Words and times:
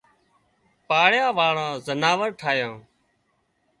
پاۯيا 0.87 1.25
واۯان 1.37 1.73
زناور 1.87 2.29
ٺاهيان 2.39 2.73